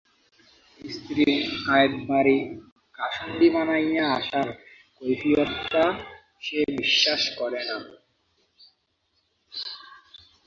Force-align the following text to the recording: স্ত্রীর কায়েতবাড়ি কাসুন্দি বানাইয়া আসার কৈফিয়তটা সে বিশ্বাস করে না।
স্ত্রীর 0.81 1.31
কায়েতবাড়ি 1.65 2.37
কাসুন্দি 2.99 3.47
বানাইয়া 3.49 4.05
আসার 4.17 4.47
কৈফিয়তটা 4.95 5.85
সে 6.41 6.59
বিশ্বাস 6.77 7.21
করে 7.39 7.61
না। 7.69 7.77